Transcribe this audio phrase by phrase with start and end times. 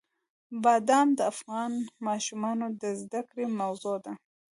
[0.63, 1.71] بادام د افغان
[2.07, 4.13] ماشومانو د زده کړې موضوع ده.